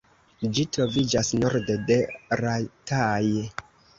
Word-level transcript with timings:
Ĝi 0.57 0.63
troviĝas 0.77 1.29
norde 1.43 1.75
de 1.91 1.99
Rataje. 2.41 3.45